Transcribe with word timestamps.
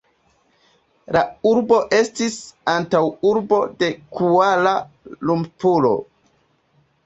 La 1.15 1.21
urbo 1.49 1.81
estis 1.97 2.39
antaŭurbo 2.75 3.61
de 3.85 3.93
Kuala-Lumpuro. 4.19 5.97